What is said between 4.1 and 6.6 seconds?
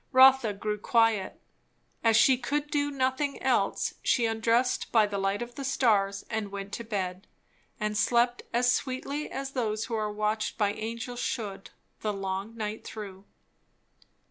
undressed by the light of the stars and